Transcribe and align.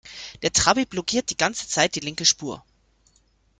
Der 0.41 0.51
Trabi 0.51 0.85
blockiert 0.87 1.29
die 1.29 1.37
ganze 1.37 1.67
Zeit 1.67 1.93
die 1.93 1.99
linke 1.99 2.25
Spur. 2.25 2.63